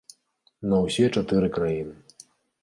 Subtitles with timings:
[0.71, 2.27] На ўсе чатыры краіны.